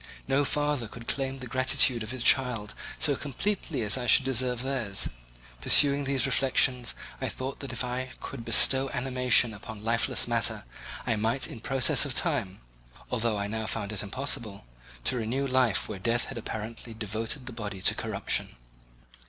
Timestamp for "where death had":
15.87-16.37